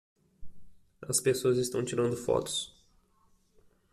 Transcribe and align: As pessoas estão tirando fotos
As 1.07 1.21
pessoas 1.21 1.59
estão 1.59 1.85
tirando 1.85 2.17
fotos 2.17 2.73